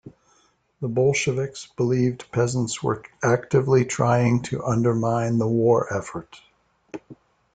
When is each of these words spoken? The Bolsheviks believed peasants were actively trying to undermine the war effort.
The 0.81 0.87
Bolsheviks 0.87 1.67
believed 1.77 2.31
peasants 2.31 2.81
were 2.81 3.03
actively 3.21 3.85
trying 3.85 4.41
to 4.45 4.63
undermine 4.65 5.37
the 5.37 5.47
war 5.47 5.95
effort. 5.95 6.41